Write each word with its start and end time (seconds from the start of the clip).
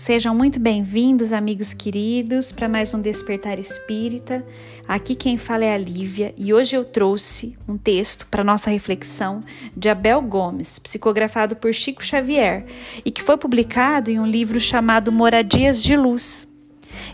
Sejam 0.00 0.34
muito 0.34 0.58
bem-vindos, 0.58 1.30
amigos 1.30 1.74
queridos, 1.74 2.52
para 2.52 2.70
mais 2.70 2.94
um 2.94 3.02
Despertar 3.02 3.58
Espírita. 3.58 4.42
Aqui 4.88 5.14
quem 5.14 5.36
fala 5.36 5.66
é 5.66 5.74
a 5.74 5.76
Lívia 5.76 6.32
e 6.38 6.54
hoje 6.54 6.74
eu 6.74 6.86
trouxe 6.86 7.54
um 7.68 7.76
texto 7.76 8.26
para 8.30 8.42
nossa 8.42 8.70
reflexão 8.70 9.40
de 9.76 9.90
Abel 9.90 10.22
Gomes, 10.22 10.78
psicografado 10.78 11.54
por 11.54 11.74
Chico 11.74 12.02
Xavier 12.02 12.64
e 13.04 13.10
que 13.10 13.22
foi 13.22 13.36
publicado 13.36 14.10
em 14.10 14.18
um 14.18 14.24
livro 14.24 14.58
chamado 14.58 15.12
Moradias 15.12 15.82
de 15.82 15.94
Luz. 15.94 16.48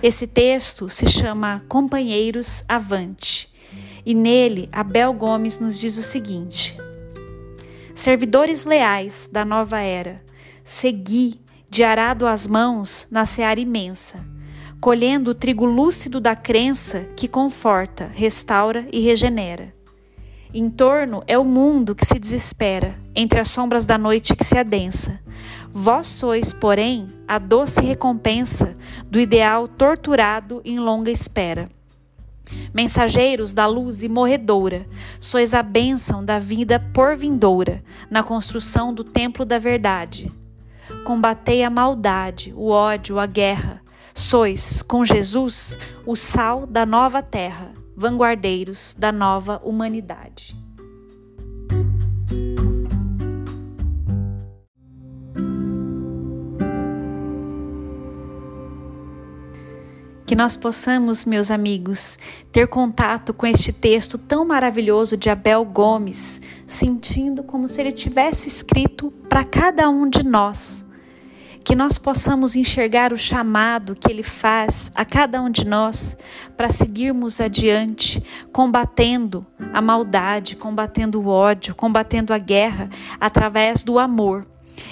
Esse 0.01 0.29
texto 0.29 0.89
se 0.89 1.09
chama 1.09 1.65
Companheiros 1.69 2.63
Avante 2.69 3.53
e 4.07 4.15
nele 4.15 4.69
Abel 4.71 5.13
Gomes 5.13 5.59
nos 5.59 5.81
diz 5.81 5.99
o 5.99 6.03
seguinte: 6.03 6.79
Servidores 7.97 8.65
leais 8.65 9.29
da 9.33 9.45
nova 9.45 9.81
era, 9.81 10.23
segui 10.65 11.45
de 11.77 11.85
arado 11.85 12.27
às 12.27 12.47
mãos 12.47 13.07
na 13.11 13.27
seara 13.27 13.61
imensa, 13.61 14.25
colhendo 14.81 15.33
o 15.33 15.35
trigo 15.35 15.67
lúcido 15.67 16.19
da 16.19 16.35
crença 16.35 17.07
que 17.15 17.29
conforta, 17.29 18.11
restaura 18.15 18.89
e 18.91 19.01
regenera. 19.01 19.75
Em 20.55 20.71
torno 20.71 21.23
é 21.27 21.37
o 21.37 21.45
mundo 21.45 21.95
que 21.95 22.07
se 22.07 22.19
desespera, 22.19 22.99
entre 23.15 23.39
as 23.39 23.49
sombras 23.49 23.85
da 23.85 23.99
noite 23.99 24.35
que 24.35 24.43
se 24.43 24.57
adensa. 24.57 25.21
Vós 25.71 26.07
sois, 26.07 26.55
porém, 26.55 27.13
a 27.29 27.39
doce 27.39 27.83
recompensa 27.83 28.75
do 29.11 29.21
ideal 29.21 29.69
torturado 29.69 30.63
em 30.65 30.79
longa 30.79 31.11
espera. 31.11 31.69
Mensageiros 32.73 33.53
da 33.53 33.67
luz 33.67 34.03
e 34.03 34.09
morredoura, 34.09 34.87
sois 35.21 35.53
a 35.53 35.63
bênção 35.63 36.25
da 36.25 36.39
vida 36.39 36.81
por 36.95 37.15
vindoura, 37.15 37.83
na 38.11 38.23
construção 38.23 38.95
do 38.95 39.05
templo 39.05 39.45
da 39.45 39.59
verdade 39.59 40.33
combatei 41.05 41.63
a 41.63 41.71
maldade, 41.71 42.53
o 42.55 42.71
ódio, 42.71 43.19
a 43.19 43.27
guerra. 43.27 43.83
Sois, 44.15 44.83
com 44.83 45.05
Jesus, 45.05 45.79
o 46.07 46.17
sal 46.17 46.67
da 46.67 46.87
nova 46.87 47.23
terra, 47.23 47.73
vanguardeiros 47.97 48.95
da 48.99 49.13
nova 49.13 49.61
humanidade. 49.63 50.66
Que 60.27 60.35
nós 60.35 60.57
possamos, 60.57 61.25
meus 61.25 61.51
amigos, 61.51 62.19
ter 62.53 62.67
contato 62.67 63.33
com 63.33 63.47
este 63.47 63.73
texto 63.73 64.19
tão 64.19 64.45
maravilhoso 64.45 65.17
de 65.17 65.31
Abel 65.31 65.65
Gomes, 65.65 66.43
sentindo 66.67 67.43
como 67.45 67.69
se 67.69 67.81
ele 67.81 67.93
tivesse 67.93 68.49
escrito 68.49 69.11
para 69.29 69.45
cada 69.45 69.89
um 69.89 70.11
de 70.11 70.23
nós 70.23 70.85
que 71.67 71.75
nós 71.75 71.99
possamos 71.99 72.55
enxergar 72.55 73.13
o 73.13 73.19
chamado 73.19 73.97
que 73.97 74.09
Ele 74.09 74.23
faz 74.23 74.89
a 74.95 75.05
cada 75.05 75.43
um 75.43 75.51
de 75.51 75.67
nós 75.67 76.17
para 76.57 76.69
seguirmos 76.69 77.41
adiante, 77.41 78.23
combatendo 78.53 79.45
a 79.73 79.83
maldade, 79.83 80.55
combatendo 80.55 81.21
o 81.21 81.27
ódio, 81.27 81.75
combatendo 81.75 82.33
a 82.33 82.39
guerra 82.39 82.89
através 83.19 83.83
do 83.83 83.99
amor. 83.99 84.47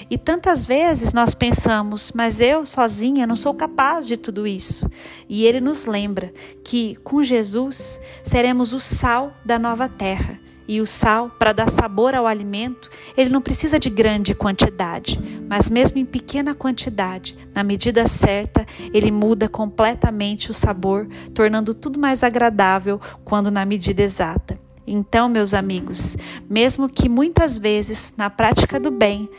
E 0.09 0.17
tantas 0.17 0.65
vezes 0.65 1.13
nós 1.13 1.33
pensamos, 1.33 2.11
mas 2.13 2.39
eu 2.39 2.65
sozinha 2.65 3.27
não 3.27 3.35
sou 3.35 3.53
capaz 3.53 4.07
de 4.07 4.17
tudo 4.17 4.47
isso. 4.47 4.89
E 5.27 5.45
ele 5.45 5.59
nos 5.59 5.85
lembra 5.85 6.33
que 6.63 6.95
com 6.97 7.23
Jesus 7.23 7.99
seremos 8.23 8.73
o 8.73 8.79
sal 8.79 9.33
da 9.43 9.57
nova 9.57 9.87
terra 9.89 10.39
e 10.67 10.81
o 10.81 10.85
sal, 10.85 11.29
para 11.29 11.53
dar 11.53 11.69
sabor 11.69 12.15
ao 12.15 12.25
alimento, 12.25 12.89
ele 13.15 13.29
não 13.29 13.41
precisa 13.41 13.77
de 13.77 13.89
grande 13.89 14.33
quantidade, 14.33 15.19
mas 15.47 15.69
mesmo 15.69 15.99
em 15.99 16.05
pequena 16.05 16.55
quantidade, 16.55 17.37
na 17.53 17.63
medida 17.63 18.07
certa, 18.07 18.65
ele 18.91 19.11
muda 19.11 19.47
completamente 19.47 20.49
o 20.49 20.53
sabor, 20.53 21.07
tornando 21.33 21.73
tudo 21.73 21.99
mais 21.99 22.23
agradável 22.23 22.99
quando 23.23 23.51
na 23.51 23.63
medida 23.63 24.01
exata. 24.01 24.59
Então, 24.87 25.29
meus 25.29 25.53
amigos, 25.53 26.17
mesmo 26.49 26.89
que 26.89 27.09
muitas 27.09 27.57
vezes 27.57 28.13
na 28.17 28.29
prática 28.29 28.79
do 28.79 28.91
bem 28.91 29.29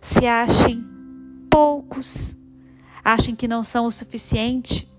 se 0.00 0.26
achem 0.26 0.84
poucos, 1.50 2.36
achem 3.04 3.34
que 3.34 3.48
não 3.48 3.62
são 3.62 3.86
o 3.86 3.90
suficiente, 3.90 4.90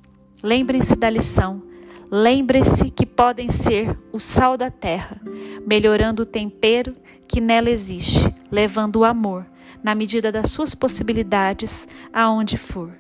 lembrem-se 0.43 0.95
da 0.95 1.09
lição 1.09 1.71
Lembre-se 2.13 2.89
que 2.89 3.05
podem 3.05 3.49
ser 3.49 3.97
o 4.11 4.19
sal 4.19 4.57
da 4.57 4.69
terra, 4.69 5.21
melhorando 5.65 6.23
o 6.23 6.25
tempero 6.25 6.93
que 7.25 7.39
nela 7.39 7.69
existe, 7.69 8.35
levando 8.51 8.97
o 8.97 9.05
amor, 9.05 9.45
na 9.81 9.95
medida 9.95 10.29
das 10.29 10.51
suas 10.51 10.75
possibilidades, 10.75 11.87
aonde 12.11 12.57
for. 12.57 12.91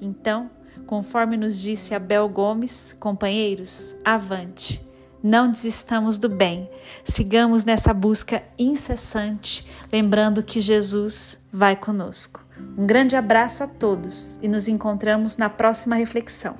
Então, 0.00 0.50
conforme 0.86 1.36
nos 1.36 1.60
disse 1.60 1.94
Abel 1.94 2.26
Gomes, 2.26 2.96
companheiros, 2.98 3.94
avante. 4.02 4.82
Não 5.26 5.50
desistamos 5.50 6.18
do 6.18 6.28
bem. 6.28 6.68
Sigamos 7.02 7.64
nessa 7.64 7.94
busca 7.94 8.42
incessante, 8.58 9.66
lembrando 9.90 10.42
que 10.42 10.60
Jesus 10.60 11.40
vai 11.50 11.74
conosco. 11.74 12.44
Um 12.76 12.84
grande 12.84 13.16
abraço 13.16 13.64
a 13.64 13.66
todos 13.66 14.38
e 14.42 14.48
nos 14.48 14.68
encontramos 14.68 15.38
na 15.38 15.48
próxima 15.48 15.96
reflexão. 15.96 16.58